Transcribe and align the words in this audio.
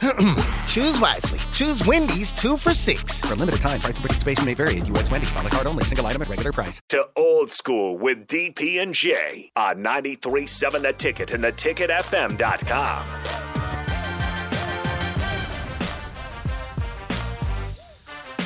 Choose 0.68 1.00
wisely. 1.00 1.38
Choose 1.52 1.84
Wendy's 1.84 2.32
two 2.32 2.56
for 2.56 2.72
six. 2.74 3.22
For 3.22 3.32
a 3.32 3.36
limited 3.36 3.60
time, 3.60 3.80
price 3.80 3.96
and 3.96 4.04
participation 4.04 4.44
may 4.44 4.54
vary 4.54 4.78
at 4.78 4.86
U.S. 4.88 5.10
Wendy's 5.10 5.36
on 5.36 5.44
the 5.44 5.50
card 5.50 5.66
only, 5.66 5.84
single 5.84 6.06
item 6.06 6.22
at 6.22 6.28
regular 6.28 6.52
price. 6.52 6.80
To 6.90 7.08
old 7.16 7.50
school 7.50 7.96
with 7.98 8.26
DP 8.26 8.80
and 8.82 8.94
J 8.94 9.50
on 9.56 9.78
93.7 9.78 10.82
The 10.82 10.92
Ticket 10.92 11.32
and 11.32 11.44
theticketfm.com. 11.44 13.06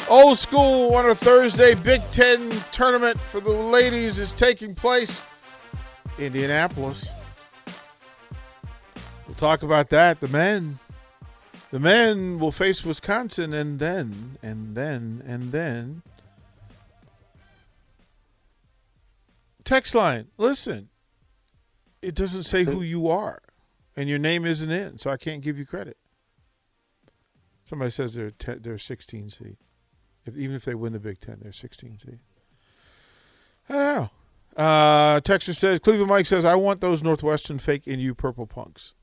Old 0.08 0.38
school 0.38 0.94
on 0.96 1.08
a 1.08 1.14
Thursday 1.14 1.74
Big 1.74 2.02
Ten 2.10 2.50
tournament 2.72 3.18
for 3.20 3.40
the 3.40 3.52
ladies 3.52 4.18
is 4.18 4.32
taking 4.32 4.74
place. 4.74 5.24
Indianapolis. 6.18 7.08
We'll 9.26 9.36
talk 9.36 9.62
about 9.62 9.88
that. 9.90 10.18
The 10.18 10.26
men. 10.26 10.80
The 11.70 11.78
men 11.78 12.38
will 12.38 12.52
face 12.52 12.84
Wisconsin 12.84 13.54
and 13.54 13.78
then, 13.78 14.38
and 14.42 14.74
then, 14.74 15.22
and 15.26 15.52
then. 15.52 16.02
Text 19.62 19.94
line. 19.94 20.28
Listen, 20.36 20.88
it 22.02 22.14
doesn't 22.16 22.42
say 22.42 22.64
who 22.64 22.82
you 22.82 23.08
are, 23.08 23.40
and 23.96 24.08
your 24.08 24.18
name 24.18 24.44
isn't 24.44 24.70
in, 24.70 24.98
so 24.98 25.10
I 25.10 25.16
can't 25.16 25.42
give 25.42 25.58
you 25.58 25.64
credit. 25.64 25.96
Somebody 27.64 27.92
says 27.92 28.14
they're 28.14 28.32
te- 28.32 28.58
they're 28.58 28.78
16 28.78 29.30
seed. 29.30 29.56
If, 30.26 30.36
even 30.36 30.56
if 30.56 30.64
they 30.64 30.74
win 30.74 30.92
the 30.92 30.98
Big 30.98 31.20
Ten, 31.20 31.38
they're 31.40 31.52
16 31.52 31.98
seed. 32.00 32.18
I 33.68 33.72
don't 33.72 33.94
know. 33.94 34.10
Uh, 34.56 35.20
Texas 35.20 35.58
says 35.58 35.78
Cleveland 35.78 36.08
Mike 36.08 36.26
says 36.26 36.44
I 36.44 36.56
want 36.56 36.80
those 36.80 37.04
Northwestern 37.04 37.60
fake 37.60 37.86
NU 37.86 38.12
purple 38.14 38.46
punks. 38.46 38.94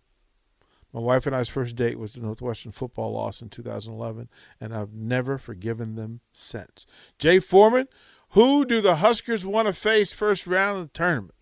My 0.98 1.04
wife 1.04 1.28
and 1.28 1.36
I's 1.36 1.48
first 1.48 1.76
date 1.76 2.00
was 2.00 2.14
the 2.14 2.22
Northwestern 2.22 2.72
football 2.72 3.12
loss 3.12 3.40
in 3.44 3.50
2011, 3.50 4.30
and 4.60 4.74
I've 4.74 4.94
never 4.94 5.38
forgiven 5.38 5.94
them 5.94 6.22
since. 6.32 6.88
Jay 7.20 7.38
Foreman, 7.38 7.88
who 8.30 8.66
do 8.66 8.82
the 8.82 8.96
Huskers 8.96 9.46
want 9.46 9.68
to 9.68 9.74
face 9.74 10.12
first 10.12 10.48
round 10.48 10.80
of 10.80 10.86
the 10.86 10.94
tournament? 10.98 11.36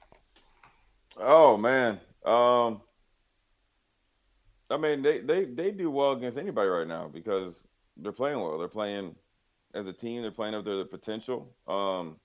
Oh 1.17 1.55
man, 1.55 2.01
um, 2.25 2.81
I 4.69 4.75
mean 4.75 5.01
they, 5.01 5.19
they 5.19 5.45
they 5.45 5.71
do 5.71 5.89
well 5.89 6.11
against 6.11 6.37
anybody 6.37 6.67
right 6.67 6.85
now 6.85 7.07
because 7.07 7.55
they're 7.95 8.11
playing 8.11 8.41
well. 8.41 8.57
They're 8.57 8.67
playing 8.67 9.15
as 9.73 9.87
a 9.87 9.93
team. 9.93 10.21
They're 10.21 10.31
playing 10.31 10.55
up 10.55 10.65
to 10.65 10.75
their 10.75 10.83
potential. 10.83 11.55
Um, 11.65 12.17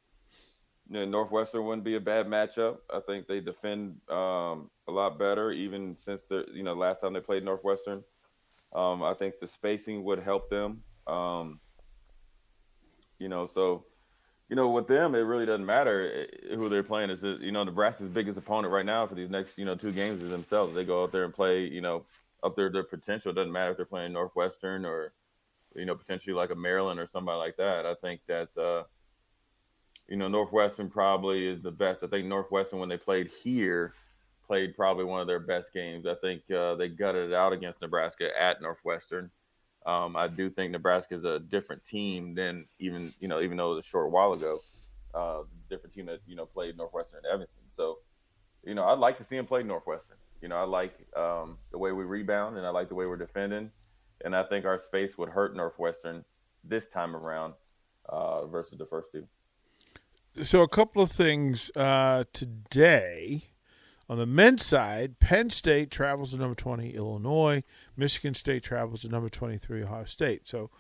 you 0.91 0.99
know, 0.99 1.05
Northwestern 1.05 1.65
wouldn't 1.65 1.85
be 1.85 1.95
a 1.95 2.01
bad 2.01 2.27
matchup. 2.27 2.79
I 2.93 2.99
think 3.07 3.29
they 3.29 3.39
defend 3.39 4.01
um, 4.11 4.71
a 4.89 4.91
lot 4.91 5.19
better, 5.19 5.53
even 5.53 5.97
since 6.05 6.21
the 6.29 6.45
you 6.53 6.65
know 6.65 6.75
last 6.75 7.01
time 7.01 7.13
they 7.13 7.21
played 7.21 7.45
Northwestern. 7.45 8.03
Um, 8.75 9.03
I 9.03 9.15
think 9.15 9.35
the 9.41 9.47
spacing 9.47 10.03
would 10.05 10.21
help 10.21 10.51
them. 10.51 10.83
Um, 11.07 11.61
you 13.21 13.29
know, 13.29 13.47
so 13.47 13.85
you 14.49 14.57
know 14.57 14.69
with 14.71 14.89
them, 14.89 15.15
it 15.15 15.21
really 15.21 15.47
doesn't 15.47 15.65
matter 15.65 16.27
eh, 16.29 16.57
who 16.57 16.69
they're 16.69 16.83
playing. 16.83 17.11
Is 17.11 17.23
you 17.23 17.53
know 17.53 17.63
Nebraska's 17.63 18.09
biggest 18.09 18.37
opponent 18.37 18.73
right 18.73 18.87
now 18.87 19.07
for 19.07 19.15
these 19.15 19.31
next 19.31 19.59
you 19.59 19.65
know 19.65 19.77
two 19.77 19.93
games 19.93 20.21
is 20.25 20.31
themselves. 20.33 20.75
They 20.75 20.85
go 20.85 21.05
out 21.05 21.13
there 21.13 21.25
and 21.25 21.33
play 21.33 21.67
you 21.67 21.81
know 21.81 22.05
up 22.43 22.57
there 22.57 22.69
their 22.69 22.83
potential. 22.83 23.31
It 23.31 23.35
doesn't 23.35 23.53
matter 23.53 23.71
if 23.71 23.77
they're 23.77 23.87
playing 23.87 24.13
Northwestern 24.13 24.85
or 24.85 25.13
you 25.77 25.85
know 25.85 25.95
potentially 25.95 26.35
like 26.35 26.51
a 26.51 26.57
Maryland 26.57 26.99
or 26.99 27.07
somebody 27.07 27.39
like 27.39 27.59
that. 27.59 27.87
I 27.87 27.95
think 27.95 28.23
that. 28.27 28.49
Uh, 28.59 28.83
you 30.11 30.17
know, 30.17 30.29
Northwestern 30.29 30.91
probably 30.91 31.47
is 31.47 31.63
the 31.63 31.71
best. 31.71 32.03
I 32.03 32.09
think 32.09 32.27
Northwestern, 32.27 32.81
when 32.81 32.89
they 32.89 32.97
played 32.97 33.31
here, 33.43 33.95
played 34.45 34.75
probably 34.75 35.05
one 35.05 35.21
of 35.21 35.29
their 35.29 35.39
best 35.39 35.73
games. 35.73 36.05
I 36.05 36.17
think 36.17 36.43
uh, 36.51 36.75
they 36.75 36.89
gutted 36.89 37.31
it 37.31 37.35
out 37.35 37.53
against 37.53 37.81
Nebraska 37.81 38.29
at 38.39 38.61
Northwestern. 38.61 39.31
Um, 39.87 40.17
I 40.17 40.27
do 40.27 40.51
think 40.51 40.73
Nebraska 40.73 41.15
is 41.15 41.25
a 41.25 41.39
different 41.39 41.85
team 41.85 42.35
than 42.35 42.67
even 42.81 43.15
you 43.21 43.29
know, 43.29 43.41
even 43.41 43.57
though 43.57 43.73
it 43.73 43.77
was 43.77 43.87
a 43.87 43.89
short 43.89 44.11
while 44.11 44.33
ago, 44.33 44.61
uh, 45.15 45.43
different 45.71 45.95
team 45.95 46.07
that 46.07 46.21
you 46.27 46.35
know 46.35 46.45
played 46.45 46.77
Northwestern 46.77 47.19
and 47.19 47.33
Evanston. 47.33 47.63
So, 47.71 47.99
you 48.65 48.75
know, 48.75 48.85
I'd 48.85 48.99
like 48.99 49.17
to 49.19 49.25
see 49.25 49.37
them 49.37 49.47
play 49.47 49.63
Northwestern. 49.63 50.17
You 50.43 50.49
know, 50.49 50.57
I 50.57 50.65
like 50.65 50.95
um, 51.17 51.57
the 51.71 51.79
way 51.79 51.93
we 51.93 52.03
rebound 52.03 52.59
and 52.59 52.67
I 52.67 52.71
like 52.71 52.89
the 52.89 52.97
way 52.97 53.07
we're 53.07 53.17
defending, 53.17 53.71
and 54.25 54.35
I 54.35 54.43
think 54.43 54.65
our 54.65 54.83
space 54.83 55.17
would 55.17 55.29
hurt 55.29 55.55
Northwestern 55.55 56.25
this 56.65 56.85
time 56.93 57.15
around 57.15 57.55
uh, 58.09 58.47
versus 58.47 58.77
the 58.77 58.87
first 58.87 59.13
two 59.13 59.27
so 60.43 60.63
a 60.63 60.69
couple 60.69 61.03
of 61.03 61.11
things 61.11 61.71
uh, 61.77 62.25
today. 62.33 63.45
On 64.09 64.19
the 64.19 64.27
men's 64.27 64.67
side, 64.67 65.21
Penn 65.21 65.51
State 65.51 65.91
travels 65.91 66.33
to 66.33 66.37
number 66.37 66.57
20, 66.57 66.97
Illinois. 66.97 67.63
Michigan 67.97 68.35
State 68.35 68.65
travels 68.65 69.03
to 69.03 69.09
number 69.09 69.29
23, 69.29 69.85
Ohio 69.85 70.05
State. 70.05 70.49
So 70.49 70.71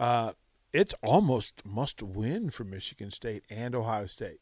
uh, 0.00 0.32
it's 0.72 0.94
almost 1.02 1.64
must 1.64 2.02
win 2.02 2.50
for 2.50 2.64
Michigan 2.64 3.12
State 3.12 3.44
and 3.48 3.76
Ohio 3.76 4.06
State 4.06 4.40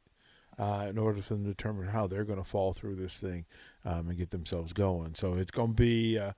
uh, 0.59 0.87
in 0.89 0.99
order 0.99 1.23
for 1.23 1.35
them 1.35 1.45
to 1.45 1.51
determine 1.51 1.89
how 1.89 2.07
they're 2.07 2.25
going 2.25 2.43
to 2.43 2.49
fall 2.49 2.73
through 2.73 2.97
this 2.97 3.19
thing 3.19 3.45
um, 3.85 4.09
and 4.09 4.19
get 4.19 4.31
themselves 4.31 4.73
going. 4.73 5.15
So 5.15 5.35
it's 5.35 5.51
going 5.51 5.71
to 5.71 5.83
be 5.83 6.19
uh, 6.19 6.33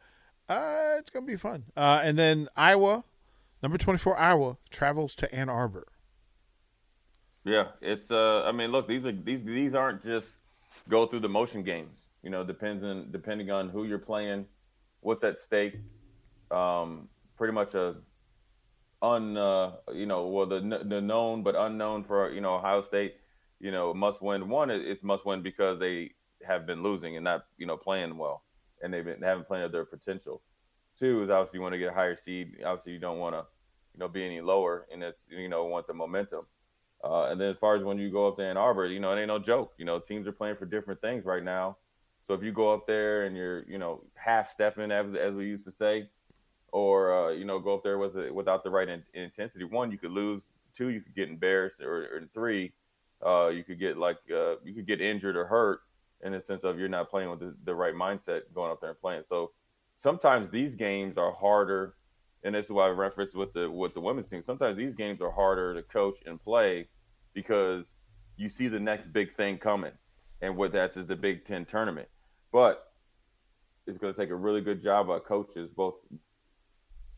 uh, 0.49 0.97
it's 0.99 1.11
going 1.11 1.27
to 1.27 1.33
be 1.33 1.39
fun. 1.39 1.65
Uh, 1.77 2.01
and 2.03 2.19
then 2.19 2.49
Iowa, 2.57 3.05
number 3.63 3.79
24, 3.79 4.19
Iowa 4.19 4.57
travels 4.71 5.15
to 5.17 5.33
Ann 5.35 5.49
Arbor. 5.49 5.87
Yeah, 7.45 7.69
it's. 7.81 8.11
Uh, 8.11 8.43
I 8.45 8.53
mean, 8.53 8.71
look, 8.71 8.87
these 8.87 9.05
are 9.05 9.13
these 9.13 9.45
these 9.45 9.75
aren't 9.75 10.03
just 10.05 10.29
go 10.89 11.07
through 11.07 11.21
the 11.21 11.29
motion 11.29 11.63
games. 11.63 11.97
You 12.23 12.31
know, 12.31 12.45
depends 12.45 12.85
on 12.85 13.11
depending 13.11 13.51
on 13.51 13.71
who 13.71 13.85
you're 13.85 13.99
playing, 13.99 14.47
what's 15.01 15.25
at 15.25 15.41
stake. 15.41 15.77
Um, 16.51 17.09
pretty 17.37 17.55
much 17.55 17.75
a 17.75 17.97
un, 19.03 19.37
uh, 19.37 19.77
you 19.95 20.07
know, 20.07 20.27
well 20.27 20.47
the 20.47 20.61
the 20.87 21.01
known 21.01 21.43
but 21.43 21.55
unknown 21.57 22.05
for 22.05 22.31
you 22.31 22.41
know 22.41 22.57
Ohio 22.57 22.83
State. 22.83 23.15
You 23.59 23.71
know, 23.71 23.93
must 23.95 24.23
win. 24.23 24.49
One, 24.49 24.71
it's 24.71 25.03
must 25.03 25.25
win 25.27 25.43
because 25.43 25.79
they 25.79 26.13
have 26.47 26.67
been 26.67 26.83
losing 26.83 27.17
and 27.17 27.25
not 27.25 27.45
you 27.57 27.67
know 27.67 27.77
playing 27.77 28.17
well, 28.19 28.43
and 28.83 28.93
they've 28.93 29.05
been 29.05 29.23
haven't 29.23 29.47
played 29.49 29.63
at 29.63 29.73
their 29.73 29.85
potential. 29.87 30.43
Two 30.99 31.23
is 31.23 31.31
obviously 31.31 31.59
you 31.59 31.63
want 31.63 31.73
to 31.73 31.79
get 31.79 31.89
a 31.91 31.95
higher 31.95 32.17
seed. 32.17 32.57
Obviously, 32.65 32.93
you 32.93 32.99
don't 32.99 33.19
want 33.19 33.35
to 33.35 33.47
you 33.95 34.01
know 34.01 34.09
be 34.09 34.25
any 34.25 34.43
lower, 34.43 34.87
and 34.93 35.03
it's 35.03 35.21
you 35.29 35.49
know 35.49 35.65
want 35.65 35.87
the 35.87 35.95
momentum. 35.95 36.45
Uh, 37.03 37.25
and 37.31 37.41
then 37.41 37.49
as 37.49 37.59
far 37.59 37.77
as 37.77 37.83
when 37.83 37.99
you 37.99 38.11
go 38.11 38.29
up 38.29 38.37
to 38.37 38.45
Ann 38.45 38.57
Arbor, 38.57 38.87
you 38.87 39.01
know, 39.01 39.13
it 39.13 39.19
ain't 39.19 39.29
no 39.29 39.39
joke. 39.39 39.73
You 39.79 39.85
know, 39.85 39.99
teams 39.99 40.27
are 40.27 40.33
playing 40.33 40.57
for 40.57 40.67
different 40.67 41.01
things 41.01 41.25
right 41.25 41.43
now. 41.43 41.77
So 42.27 42.35
if 42.35 42.43
you 42.43 42.53
go 42.53 42.73
up 42.73 42.87
there 42.87 43.25
and 43.25 43.37
you're, 43.37 43.63
you 43.69 43.79
know, 43.79 44.03
half 44.15 44.53
stepping, 44.53 44.93
as, 44.93 45.07
as 45.15 45.35
we 45.35 45.47
used 45.47 45.65
to 45.65 45.73
say, 45.73 46.09
or, 46.73 47.13
uh, 47.13 47.33
you 47.33 47.45
know, 47.45 47.59
go 47.59 47.75
up 47.75 47.83
there 47.83 47.99
with 47.99 48.17
it 48.17 48.33
without 48.33 48.63
the 48.63 48.71
right 48.71 48.89
in, 48.89 49.03
intensity, 49.15 49.65
one, 49.65 49.91
you 49.91 49.99
could 49.99 50.13
lose. 50.13 50.43
Two, 50.77 50.89
you 50.89 51.01
could 51.01 51.17
get 51.17 51.29
embarrassed. 51.29 51.81
Or, 51.81 52.03
or 52.03 52.29
three, 52.33 52.73
uh, 53.25 53.49
you 53.49 53.65
could 53.65 53.81
get 53.81 53.97
like, 53.97 54.19
uh, 54.31 54.57
you 54.63 54.75
could 54.75 54.87
get 54.87 55.01
injured 55.01 55.37
or 55.37 55.47
hurt 55.47 55.81
in 56.23 56.33
the 56.33 56.43
sense 56.43 56.65
of 56.65 56.79
you're 56.79 56.89
not 56.89 57.11
playing 57.11 57.31
with 57.31 57.41
the, 57.41 57.55
the 57.65 57.75
right 57.75 57.95
mindset 57.95 58.43
going 58.55 58.71
up 58.71 58.81
there 58.81 58.91
and 58.91 59.01
playing. 59.01 59.23
So 59.29 59.53
sometimes 60.03 60.51
these 60.53 60.75
games 60.75 61.17
are 61.17 61.33
harder 61.33 61.95
and 62.43 62.55
this 62.55 62.67
is 62.67 62.71
why 62.71 62.87
I 62.87 62.91
referenced 62.91 63.35
with 63.35 63.53
the 63.53 63.71
with 63.71 63.95
the 63.95 64.01
women's 64.01 64.29
team. 64.29 64.43
Sometimes 64.45 64.77
these 64.77 64.95
games 64.95 65.21
are 65.21 65.31
harder 65.31 65.75
to 65.75 65.83
coach 65.83 66.19
and 66.27 66.43
play 66.43 66.89
because 67.35 67.85
you 68.37 68.49
see 68.49 68.69
the 68.69 68.81
next 68.81 69.13
big 69.13 69.35
thing 69.35 69.59
coming, 69.59 69.93
and 70.41 70.57
what 70.57 70.73
that's 70.73 70.97
is 70.97 71.07
the 71.07 71.17
Big 71.17 71.47
Ten 71.47 71.67
tournament. 71.67 72.09
But 72.53 72.93
it's 73.87 73.99
going 73.99 74.15
to 74.15 74.19
take 74.19 74.31
a 74.31 74.35
really 74.35 74.61
good 74.61 74.83
job 74.83 75.09
by 75.09 75.19
coaches, 75.19 75.71
both 75.75 75.95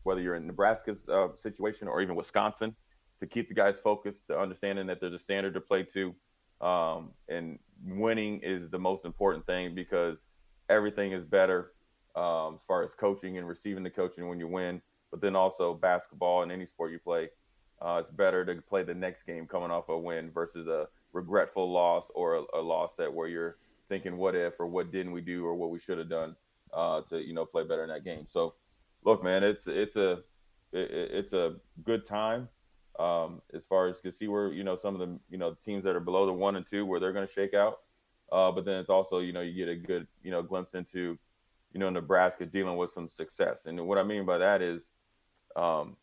whether 0.03 0.19
you're 0.19 0.35
in 0.35 0.45
Nebraska's 0.45 1.07
uh, 1.07 1.29
situation 1.35 1.87
or 1.87 2.01
even 2.01 2.15
Wisconsin, 2.15 2.75
to 3.21 3.27
keep 3.27 3.47
the 3.47 3.53
guys 3.53 3.75
focused, 3.81 4.27
to 4.27 4.37
understanding 4.37 4.87
that 4.87 4.99
there's 4.99 5.13
a 5.13 5.19
standard 5.19 5.53
to 5.53 5.61
play 5.61 5.83
to, 5.83 6.13
um, 6.65 7.11
and 7.29 7.57
winning 7.85 8.41
is 8.43 8.69
the 8.69 8.79
most 8.79 9.05
important 9.05 9.45
thing 9.45 9.73
because 9.73 10.17
everything 10.69 11.13
is 11.13 11.23
better 11.23 11.71
um, 12.15 12.55
as 12.55 12.61
far 12.67 12.83
as 12.83 12.93
coaching 12.93 13.37
and 13.37 13.47
receiving 13.47 13.83
the 13.83 13.89
coaching 13.89 14.27
when 14.27 14.39
you 14.39 14.47
win 14.47 14.81
but 15.13 15.21
then 15.21 15.35
also 15.35 15.75
basketball 15.75 16.41
and 16.41 16.51
any 16.51 16.65
sport 16.65 16.91
you 16.91 16.97
play, 16.97 17.29
uh, 17.83 18.01
it's 18.03 18.09
better 18.09 18.43
to 18.43 18.59
play 18.63 18.81
the 18.81 18.95
next 18.95 19.27
game 19.27 19.45
coming 19.45 19.69
off 19.69 19.87
a 19.89 19.95
win 19.95 20.31
versus 20.31 20.65
a 20.67 20.87
regretful 21.11 21.71
loss 21.71 22.05
or 22.15 22.37
a, 22.37 22.43
a, 22.55 22.59
loss 22.59 22.89
that 22.97 23.13
where 23.13 23.27
you're 23.27 23.57
thinking 23.87 24.17
what 24.17 24.33
if 24.33 24.59
or 24.59 24.65
what 24.65 24.91
didn't 24.91 25.11
we 25.11 25.21
do 25.21 25.45
or 25.45 25.53
what 25.53 25.69
we 25.69 25.79
should 25.79 25.99
have 25.99 26.09
done 26.09 26.35
uh, 26.73 27.01
to 27.01 27.19
you 27.19 27.31
know 27.31 27.45
play 27.45 27.61
better 27.61 27.83
in 27.83 27.89
that 27.89 28.03
game. 28.03 28.25
So, 28.27 28.55
look, 29.05 29.23
man, 29.23 29.43
it's 29.43 29.67
it's 29.67 29.95
a 29.97 30.13
it, 30.71 30.89
it's 30.91 31.33
a 31.33 31.57
good 31.83 32.07
time. 32.07 32.49
um, 32.99 33.41
as 33.53 33.65
far 33.65 33.87
as 33.87 33.99
to 34.01 34.11
see 34.11 34.27
where 34.27 34.51
you 34.51 34.63
know 34.63 34.75
some 34.75 34.95
of 34.95 34.99
the 34.99 35.19
you 35.29 35.37
know 35.37 35.55
teams 35.63 35.83
that 35.83 35.95
are 35.95 35.99
below 35.99 36.25
the 36.25 36.33
one 36.33 36.55
and 36.55 36.65
two 36.67 36.87
where 36.87 36.99
they're 36.99 37.13
going 37.13 37.27
to 37.27 37.33
shake 37.33 37.53
out. 37.53 37.81
Uh, 38.31 38.51
but 38.51 38.65
then 38.65 38.79
it's 38.79 38.89
also 38.89 39.19
you 39.19 39.33
know 39.33 39.41
you 39.41 39.53
get 39.53 39.69
a 39.69 39.75
good 39.75 40.07
you 40.23 40.31
know 40.31 40.41
glimpse 40.41 40.73
into 40.73 41.19
you 41.71 41.79
know 41.79 41.89
Nebraska 41.89 42.45
dealing 42.47 42.77
with 42.77 42.91
some 42.91 43.07
success. 43.07 43.59
And 43.65 43.87
what 43.87 43.99
I 43.99 44.03
mean 44.03 44.25
by 44.25 44.37
that 44.39 44.61
is, 44.61 44.81
um, 45.55 45.95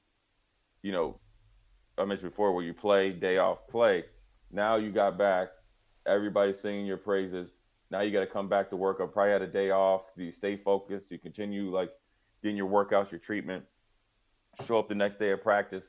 you 0.83 0.93
know, 0.93 1.19
I 1.99 2.05
mentioned 2.05 2.31
before 2.31 2.53
where 2.55 2.65
you 2.65 2.75
play 2.75 3.11
day 3.13 3.39
off 3.39 3.67
play. 3.69 4.05
Now 4.51 4.77
you 4.77 4.91
got 4.91 5.19
back, 5.19 5.49
everybody's 6.07 6.59
singing 6.59 6.87
your 6.87 6.97
praises. 6.97 7.51
Now 7.91 8.01
you 8.01 8.13
got 8.13 8.21
to 8.21 8.27
come 8.27 8.49
back 8.49 8.71
to 8.71 8.77
work. 8.77 9.01
I 9.03 9.07
probably 9.07 9.33
had 9.33 9.43
a 9.43 9.47
day 9.47 9.71
off. 9.71 10.03
You 10.17 10.33
stay 10.33 10.57
focused? 10.57 11.11
You 11.11 11.19
continue 11.19 11.71
like 11.71 11.91
getting 12.43 12.57
your 12.57 12.69
workouts, 12.69 13.11
your 13.11 13.21
treatment. 13.21 13.65
Show 14.67 14.79
up 14.79 14.89
the 14.89 14.95
next 14.95 15.19
day 15.19 15.31
of 15.33 15.43
practice 15.43 15.85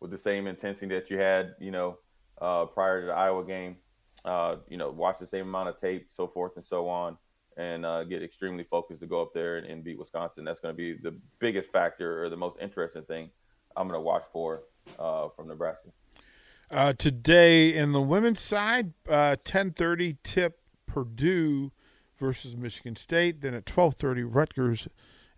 with 0.00 0.10
the 0.10 0.18
same 0.18 0.46
intensity 0.46 0.94
that 0.94 1.10
you 1.10 1.18
had, 1.18 1.54
you 1.60 1.70
know, 1.70 1.98
uh, 2.40 2.66
prior 2.66 3.00
to 3.00 3.06
the 3.06 3.12
Iowa 3.12 3.44
game. 3.44 3.76
Uh, 4.24 4.56
you 4.68 4.76
know, 4.76 4.90
watch 4.90 5.18
the 5.18 5.26
same 5.26 5.48
amount 5.48 5.68
of 5.68 5.80
tape, 5.80 6.08
so 6.14 6.26
forth 6.26 6.52
and 6.56 6.64
so 6.64 6.88
on, 6.88 7.16
and 7.60 7.84
uh, 7.84 8.04
get 8.04 8.22
extremely 8.22 8.64
focused 8.64 9.00
to 9.00 9.06
go 9.06 9.20
up 9.20 9.34
there 9.34 9.58
and, 9.58 9.66
and 9.66 9.84
beat 9.84 9.98
Wisconsin. 9.98 10.44
That's 10.44 10.60
going 10.60 10.74
to 10.74 10.76
be 10.76 10.94
the 10.94 11.14
biggest 11.38 11.70
factor 11.70 12.24
or 12.24 12.30
the 12.30 12.36
most 12.36 12.56
interesting 12.60 13.02
thing 13.02 13.30
I'm 13.76 13.86
going 13.86 13.98
to 13.98 14.02
watch 14.02 14.24
for 14.32 14.62
uh, 14.98 15.28
from 15.36 15.48
Nebraska. 15.48 15.90
Uh, 16.70 16.94
today 16.94 17.74
in 17.74 17.92
the 17.92 18.00
women's 18.00 18.40
side, 18.40 18.92
uh, 19.08 19.36
10:30 19.44 20.16
tip 20.22 20.60
Purdue 20.86 21.72
versus 22.16 22.56
Michigan 22.56 22.96
State. 22.96 23.42
Then 23.42 23.54
at 23.54 23.66
12:30 23.66 24.24
Rutgers 24.24 24.88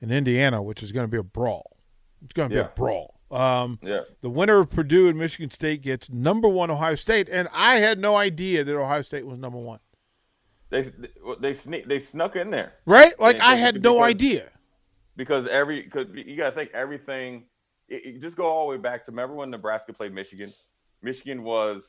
in 0.01 0.11
Indiana, 0.11 0.63
which 0.63 0.83
is 0.83 0.93
going 0.93 1.05
to 1.05 1.11
be 1.11 1.19
a 1.19 1.23
brawl. 1.23 1.77
It's 2.23 2.35
going 2.35 2.51
to 2.51 2.55
be 2.55 2.61
a 2.61 2.73
brawl. 2.77 3.19
Um, 3.31 3.79
Yeah. 3.83 4.03
The 4.21 4.29
winner 4.29 4.61
of 4.61 4.71
Purdue 4.71 5.09
and 5.09 5.19
Michigan 5.19 5.51
State 5.51 5.81
gets 5.81 6.11
number 6.11 6.49
one 6.49 6.71
Ohio 6.71 6.95
State, 6.95 7.31
and 7.31 7.49
I 7.53 7.77
had 7.77 7.99
no 7.99 8.15
idea 8.15 8.63
that 8.63 8.79
Ohio 8.79 9.03
State 9.03 9.27
was 9.27 9.39
number 9.39 9.59
one. 9.59 9.81
They 10.73 10.91
they 11.41 11.55
sneak, 11.55 11.87
they 11.87 12.01
snuck 12.01 12.35
in 12.35 12.51
there. 12.51 12.73
Right? 12.87 13.13
Like 13.21 13.39
I 13.41 13.55
had 13.57 13.83
no 13.83 14.03
idea. 14.03 14.51
because 15.17 15.47
every 15.51 15.85
cause 15.85 16.07
you 16.15 16.37
got 16.37 16.51
to 16.51 16.57
think 16.57 16.71
everything. 16.73 17.45
It, 17.89 18.03
it- 18.07 18.21
just 18.23 18.37
go 18.37 18.47
all 18.47 18.67
the 18.69 18.77
way 18.77 18.83
back 18.83 19.05
to 19.05 19.11
remember 19.13 19.35
when 19.35 19.51
Nebraska 19.51 19.93
played 19.93 20.13
Michigan. 20.15 20.53
Michigan 21.03 21.43
was 21.45 21.83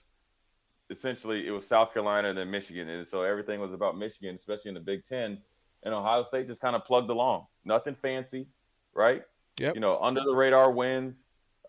essentially 0.89 1.47
it 1.47 1.51
was 1.51 1.65
South 1.65 1.93
Carolina 1.93 2.29
and 2.29 2.37
then 2.37 2.51
Michigan, 2.51 2.89
and 2.89 3.07
so 3.07 3.21
everything 3.23 3.59
was 3.59 3.71
about 3.73 3.97
Michigan, 3.97 4.35
especially 4.35 4.69
in 4.69 4.75
the 4.75 4.79
Big 4.81 5.07
Ten. 5.07 5.37
And 5.83 5.93
Ohio 5.93 6.23
State 6.25 6.47
just 6.47 6.61
kind 6.61 6.75
of 6.75 6.85
plugged 6.85 7.09
along, 7.09 7.45
nothing 7.65 7.95
fancy, 7.95 8.47
right? 8.93 9.23
Yep. 9.59 9.75
You 9.75 9.81
know, 9.81 9.97
under 9.99 10.21
the 10.25 10.33
radar 10.33 10.71
wins. 10.71 11.15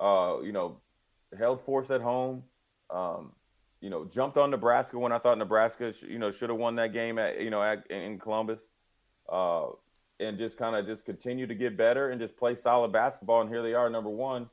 Uh, 0.00 0.38
you 0.43 0.52
know, 0.52 0.78
held 1.38 1.60
force 1.64 1.90
at 1.90 2.00
home. 2.00 2.43
Um, 2.90 3.32
you 3.84 3.90
know, 3.90 4.06
jumped 4.06 4.38
on 4.38 4.50
Nebraska 4.50 4.98
when 4.98 5.12
I 5.12 5.19
thought 5.19 5.36
Nebraska, 5.36 5.92
sh- 5.92 6.06
you 6.08 6.19
know, 6.19 6.32
should 6.32 6.48
have 6.48 6.58
won 6.58 6.76
that 6.76 6.94
game 6.94 7.19
at 7.19 7.38
you 7.42 7.50
know 7.50 7.62
at, 7.62 7.86
in 7.90 8.19
Columbus. 8.19 8.60
Uh, 9.28 9.66
and 10.20 10.38
just 10.38 10.56
kind 10.56 10.75
of 10.75 10.86
just 10.86 11.04
continue 11.04 11.46
to 11.46 11.54
get 11.54 11.76
better 11.76 12.08
and 12.08 12.19
just 12.19 12.34
play 12.36 12.56
solid 12.62 12.92
basketball. 12.92 13.42
And 13.42 13.50
here 13.50 13.62
they 13.62 13.75
are, 13.75 13.90
number 13.90 14.08
one. 14.08 14.48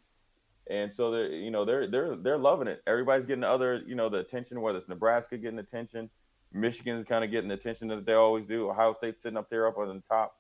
And 0.70 0.94
so 0.94 1.12
they're 1.12 1.30
you 1.30 1.50
know 1.50 1.64
they're 1.64 1.90
they're 1.90 2.18
they're 2.18 2.38
loving 2.38 2.68
it. 2.68 2.84
Everybody's 2.86 3.26
getting 3.26 3.42
the 3.42 3.48
other 3.48 3.82
you 3.88 3.96
know 3.96 4.10
the 4.10 4.18
attention, 4.18 4.60
whether 4.60 4.80
it's 4.80 4.90
Nebraska 4.90 5.38
getting 5.38 5.60
attention, 5.60 6.10
Michigan's 6.52 7.08
kind 7.08 7.24
of 7.24 7.32
getting 7.32 7.48
the 7.48 7.56
attention 7.56 7.88
that 7.88 8.06
they 8.06 8.14
always 8.14 8.46
do. 8.46 8.70
Ohio 8.70 8.94
State's 8.98 9.22
sitting 9.22 9.38
up 9.38 9.50
there 9.50 9.66
up 9.66 9.78
on 9.78 9.88
the 9.88 10.04
top, 10.10 10.36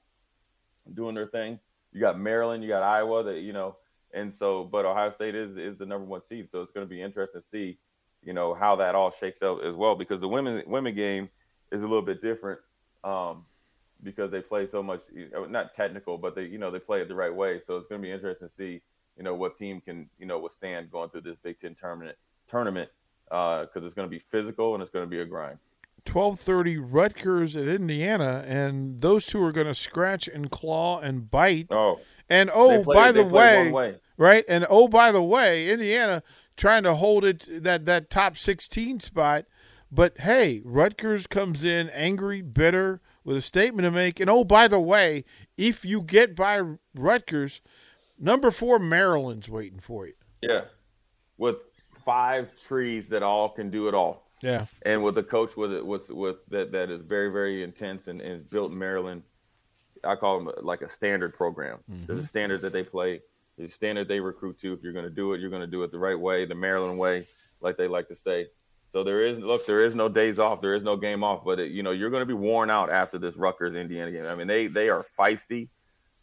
doing 0.93 1.15
their 1.15 1.27
thing. 1.27 1.59
You 1.93 2.01
got 2.01 2.19
Maryland, 2.19 2.61
you 2.61 2.67
got 2.67 2.83
Iowa, 2.83 3.23
that 3.23 3.39
you 3.39 3.53
know, 3.53 3.77
and 4.13 4.33
so 4.37 4.65
but 4.65 4.83
Ohio 4.83 5.11
State 5.11 5.35
is 5.35 5.55
is 5.55 5.77
the 5.77 5.85
number 5.85 6.05
one 6.05 6.21
seed. 6.27 6.49
So 6.51 6.61
it's 6.61 6.73
going 6.73 6.85
to 6.85 6.89
be 6.89 7.01
interesting 7.01 7.41
to 7.41 7.47
see 7.47 7.77
you 8.23 8.33
know 8.33 8.53
how 8.53 8.75
that 8.77 8.95
all 8.95 9.13
shakes 9.19 9.41
out 9.43 9.65
as 9.65 9.75
well 9.75 9.95
because 9.95 10.19
the 10.21 10.27
women 10.27 10.63
women 10.67 10.95
game 10.95 11.29
is 11.71 11.79
a 11.79 11.83
little 11.83 12.01
bit 12.01 12.21
different. 12.21 12.59
Um, 13.03 13.45
because 14.03 14.31
they 14.31 14.41
play 14.41 14.67
so 14.71 14.81
much 14.81 15.01
you 15.13 15.29
know, 15.31 15.45
not 15.45 15.75
technical 15.75 16.17
but 16.17 16.33
they 16.35 16.43
you 16.43 16.57
know 16.57 16.71
they 16.71 16.79
play 16.79 17.01
it 17.01 17.07
the 17.07 17.13
right 17.13 17.33
way 17.33 17.61
so 17.67 17.77
it's 17.77 17.87
going 17.87 18.01
to 18.01 18.05
be 18.07 18.11
interesting 18.11 18.47
to 18.47 18.53
see 18.57 18.81
you 19.15 19.23
know 19.23 19.35
what 19.35 19.57
team 19.59 19.79
can 19.79 20.09
you 20.17 20.25
know 20.25 20.39
withstand 20.39 20.91
going 20.91 21.07
through 21.09 21.21
this 21.21 21.35
big 21.43 21.59
10 21.61 21.75
tournament 21.79 22.17
tournament 22.49 22.89
because 23.25 23.83
it's 23.83 23.93
going 23.93 24.07
to 24.07 24.09
be 24.09 24.21
physical 24.31 24.73
and 24.73 24.81
it's 24.81 24.91
going 24.91 25.05
to 25.05 25.09
be 25.09 25.19
a 25.19 25.25
grind 25.25 25.59
12:30 26.05 26.79
Rutgers 26.81 27.55
at 27.55 27.67
Indiana, 27.67 28.43
and 28.47 29.01
those 29.01 29.23
two 29.23 29.43
are 29.43 29.51
going 29.51 29.67
to 29.67 29.75
scratch 29.75 30.27
and 30.27 30.49
claw 30.49 30.99
and 30.99 31.29
bite. 31.29 31.67
oh 31.69 31.99
And 32.27 32.49
oh, 32.51 32.83
play- 32.83 32.95
by 32.95 33.11
the 33.11 33.23
way, 33.23 33.71
way. 33.71 33.95
right? 34.17 34.43
And 34.49 34.65
oh, 34.67 34.87
by 34.87 35.11
the 35.11 35.21
way, 35.21 35.69
Indiana 35.69 36.23
trying 36.61 36.83
to 36.83 36.95
hold 36.95 37.25
it 37.25 37.47
that 37.63 37.85
that 37.85 38.09
top 38.09 38.37
16 38.37 38.99
spot, 38.99 39.45
but 39.91 40.19
hey, 40.19 40.61
Rutgers 40.63 41.27
comes 41.27 41.63
in 41.63 41.89
angry, 41.89 42.41
bitter, 42.41 43.01
with 43.23 43.35
a 43.35 43.41
statement 43.41 43.85
to 43.85 43.91
make. 43.91 44.19
And 44.19 44.29
oh, 44.29 44.43
by 44.43 44.67
the 44.67 44.79
way, 44.79 45.25
if 45.57 45.83
you 45.83 46.01
get 46.01 46.35
by 46.35 46.61
Rutgers, 46.95 47.61
number 48.17 48.51
four 48.51 48.79
Maryland's 48.79 49.49
waiting 49.49 49.79
for 49.79 50.07
you. 50.07 50.13
yeah 50.41 50.61
with 51.41 51.55
five 52.05 52.51
trees 52.67 53.09
that 53.09 53.23
all 53.23 53.49
can 53.49 53.71
do 53.71 53.87
it 53.87 53.95
all 53.95 54.27
Yeah, 54.41 54.67
and 54.83 55.03
with 55.03 55.17
a 55.17 55.23
coach 55.23 55.57
with 55.57 55.73
it 55.73 55.85
with 55.85 56.09
with 56.11 56.37
that 56.49 56.71
that 56.71 56.91
is 56.91 57.01
very 57.01 57.31
very 57.31 57.63
intense 57.63 58.07
and, 58.07 58.21
and 58.21 58.47
built 58.49 58.71
Maryland. 58.71 59.23
I 60.03 60.15
call 60.15 60.43
them 60.43 60.53
like 60.61 60.81
a 60.81 60.89
standard 60.89 61.33
program. 61.33 61.79
Mm-hmm. 61.91 62.05
There's 62.05 62.19
a 62.19 62.25
standard 62.25 62.61
that 62.61 62.73
they 62.73 62.83
play. 62.83 63.21
A 63.59 63.67
standard 63.67 64.07
they 64.07 64.19
recruit 64.19 64.59
to. 64.61 64.73
If 64.73 64.81
you're 64.81 64.93
going 64.93 65.05
to 65.05 65.11
do 65.11 65.33
it, 65.33 65.41
you're 65.41 65.49
going 65.49 65.61
to 65.61 65.67
do 65.67 65.83
it 65.83 65.91
the 65.91 65.99
right 65.99 66.19
way, 66.19 66.45
the 66.45 66.55
Maryland 66.55 66.97
way, 66.97 67.27
like 67.59 67.77
they 67.77 67.87
like 67.87 68.07
to 68.07 68.15
say. 68.15 68.47
So 68.89 69.03
there 69.03 69.21
is 69.21 69.37
look, 69.39 69.65
there 69.65 69.81
is 69.81 69.95
no 69.95 70.09
days 70.09 70.37
off, 70.39 70.61
there 70.61 70.75
is 70.75 70.83
no 70.83 70.97
game 70.97 71.23
off, 71.23 71.45
but 71.45 71.59
it, 71.59 71.71
you 71.71 71.81
know 71.81 71.91
you're 71.91 72.09
going 72.09 72.21
to 72.21 72.25
be 72.25 72.33
worn 72.33 72.69
out 72.69 72.91
after 72.91 73.17
this 73.17 73.35
Rutgers 73.37 73.75
Indiana 73.75 74.11
game. 74.11 74.25
I 74.25 74.35
mean 74.35 74.47
they 74.47 74.67
they 74.67 74.89
are 74.89 75.05
feisty, 75.17 75.69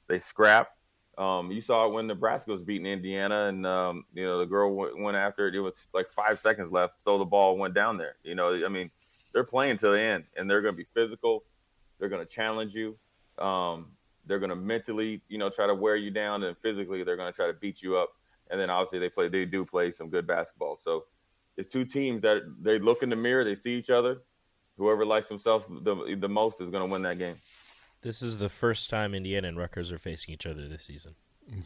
they 0.06 0.19
scrap. 0.19 0.69
Um, 1.16 1.50
you 1.50 1.60
saw 1.60 1.86
it 1.86 1.92
when 1.92 2.06
Nebraska 2.06 2.52
was 2.52 2.62
beating 2.62 2.86
Indiana, 2.86 3.46
and 3.46 3.66
um, 3.66 4.04
you 4.14 4.25
know 4.25 4.38
the 4.38 4.46
girl 4.46 4.75
went, 4.75 5.00
went 5.00 5.16
after 5.16 5.48
it. 5.48 5.54
It 5.54 5.60
was 5.60 5.75
like 5.94 6.08
five 6.10 6.38
seconds 6.38 6.70
left, 6.70 7.00
stole 7.00 7.19
the 7.19 7.25
ball, 7.25 7.56
went 7.56 7.75
down 7.75 7.96
there. 7.96 8.16
You 8.22 8.34
know, 8.34 8.64
I 8.64 8.69
mean, 8.69 8.90
they're 9.32 9.44
playing 9.44 9.78
to 9.78 9.88
the 9.88 10.00
end, 10.00 10.25
and 10.36 10.48
they're 10.48 10.62
going 10.62 10.75
to 10.75 10.78
be 10.78 10.86
physical. 10.94 11.44
They're 11.98 12.08
going 12.08 12.25
to 12.25 12.32
challenge 12.32 12.75
you. 12.75 12.96
Um, 13.38 13.92
they're 14.28 14.38
going 14.38 14.50
to 14.50 14.56
mentally, 14.56 15.22
you 15.28 15.38
know, 15.38 15.48
try 15.50 15.66
to 15.66 15.75
wear 15.75 15.96
you 15.96 16.10
down, 16.10 16.44
and 16.44 16.56
physically, 16.56 17.02
they're 17.02 17.16
going 17.16 17.32
to 17.32 17.36
try 17.36 17.46
to 17.46 17.54
beat 17.54 17.82
you 17.82 17.96
up. 17.96 18.10
And 18.50 18.60
then 18.60 18.70
obviously, 18.70 18.98
they 19.00 19.08
play, 19.08 19.28
they 19.28 19.44
do 19.44 19.64
play 19.64 19.90
some 19.90 20.08
good 20.10 20.26
basketball. 20.26 20.76
So 20.76 21.04
it's 21.56 21.69
two 21.69 21.84
teams 21.84 22.22
that 22.22 22.42
they 22.60 22.78
look 22.78 23.02
in 23.02 23.10
the 23.10 23.16
mirror, 23.16 23.44
they 23.44 23.54
see 23.54 23.76
each 23.76 23.90
other. 23.90 24.22
Whoever 24.76 25.04
likes 25.04 25.28
himself 25.28 25.66
the 25.69 26.16
the 26.20 26.28
most 26.28 26.61
is 26.61 26.70
going 26.70 26.87
to 26.88 26.92
win 26.92 27.02
that 27.02 27.18
game. 27.18 27.37
This 28.02 28.23
is 28.23 28.38
the 28.38 28.49
first 28.49 28.88
time 28.88 29.12
Indiana 29.12 29.49
and 29.49 29.58
Rutgers 29.58 29.90
are 29.90 29.99
facing 29.99 30.32
each 30.35 30.47
other 30.47 30.68
this 30.68 30.85
season. 30.85 31.16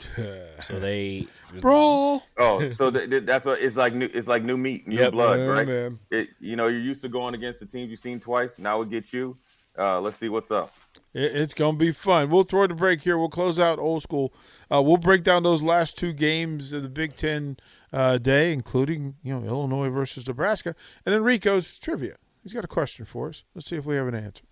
So 0.62 0.78
they 0.78 1.26
bro. 1.61 2.23
Oh, 2.38 2.73
so 2.75 2.90
th- 2.90 3.11
th- 3.11 3.25
that's 3.26 3.45
what 3.45 3.61
it's 3.61 3.76
like. 3.76 3.95
New, 3.95 4.09
it's 4.14 4.28
like 4.28 4.45
new 4.45 4.57
meat, 4.57 4.87
new 4.87 5.00
Yep. 5.00 5.12
blood, 5.12 5.40
Yeah, 5.40 5.47
right? 5.47 5.66
man. 5.66 5.99
It, 6.11 6.28
you 6.40 6.54
know, 6.57 6.69
you're 6.69 6.81
used 6.81 7.02
to 7.02 7.09
going 7.09 7.35
against 7.35 7.59
the 7.61 7.66
teams 7.66 7.90
you've 7.90 7.99
seen 8.00 8.21
twice. 8.21 8.59
Now 8.59 8.78
we 8.81 8.87
get 8.87 9.12
you. 9.12 9.37
Uh, 9.79 10.00
let's 10.00 10.19
see 10.19 10.29
what's 10.29 10.50
up. 10.50 10.73
It's 11.14 11.55
gonna 11.55 11.76
be 11.76 11.93
fun. 11.93 12.31
We'll 12.31 12.45
throw 12.45 12.67
the 12.67 12.75
break 12.75 13.02
here. 13.02 13.19
We'll 13.19 13.29
close 13.29 13.59
out 13.59 13.79
old 13.79 14.02
school. 14.02 14.33
Uh, 14.71 14.83
we'll 14.83 14.97
break 14.97 15.23
down 15.25 15.43
those 15.43 15.62
last 15.62 15.99
two 15.99 16.12
games 16.12 16.73
of 16.73 16.83
the 16.83 16.88
Big 16.88 17.17
Ten 17.17 17.59
uh, 17.93 18.19
day, 18.19 18.52
including 18.52 19.17
you 19.23 19.38
know 19.38 19.47
Illinois 19.47 19.91
versus 19.91 20.26
Nebraska, 20.26 20.75
and 21.05 21.14
then 21.14 21.23
Rico's 21.23 21.79
trivia. 21.79 22.17
He's 22.43 22.52
got 22.52 22.64
a 22.64 22.69
question 22.69 23.05
for 23.05 23.29
us. 23.29 23.45
Let's 23.55 23.67
see 23.67 23.76
if 23.76 23.85
we 23.85 23.97
have 23.97 24.09
an 24.09 24.14
answer. 24.14 24.45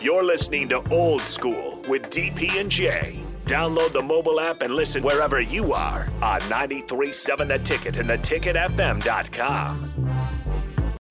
You're 0.00 0.22
listening 0.22 0.68
to 0.68 0.88
Old 0.90 1.22
School 1.22 1.82
with 1.88 2.02
DP 2.04 2.60
and 2.60 2.70
J. 2.70 3.24
Download 3.46 3.92
the 3.92 4.02
mobile 4.02 4.38
app 4.38 4.62
and 4.62 4.72
listen 4.74 5.02
wherever 5.02 5.40
you 5.40 5.72
are 5.72 6.08
on 6.22 6.38
937 6.48 7.48
The 7.48 7.58
Ticket 7.58 7.96
and 7.96 8.08
theticketfm.com. 8.08 9.97